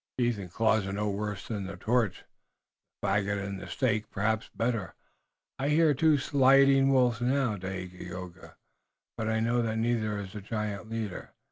"Teeth 0.17 0.39
and 0.39 0.51
claws 0.51 0.87
are 0.87 0.91
no 0.93 1.11
worse 1.11 1.47
than 1.47 1.65
the 1.67 1.77
torch, 1.77 2.23
the 3.03 3.07
faggot 3.07 3.37
and 3.37 3.59
the 3.59 3.67
stake, 3.67 4.09
perhaps 4.09 4.49
better. 4.55 4.95
I 5.59 5.69
hear 5.69 5.93
two 5.93 6.17
sliding 6.17 6.89
wolves 6.91 7.21
now, 7.21 7.55
Dagaeoga, 7.55 8.55
but 9.15 9.29
I 9.29 9.39
know 9.39 9.61
that 9.61 9.77
neither 9.77 10.17
is 10.17 10.33
the 10.33 10.41
giant 10.41 10.89
leader. 10.89 11.33